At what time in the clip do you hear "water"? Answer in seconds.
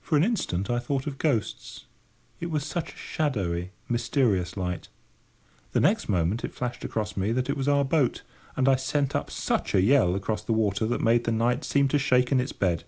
10.52-10.86